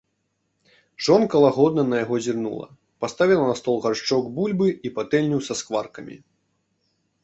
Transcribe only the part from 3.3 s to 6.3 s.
на стол гаршчок бульбы і патэльню са скваркамі.